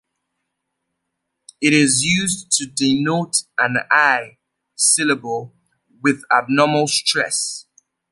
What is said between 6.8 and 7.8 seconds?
stress.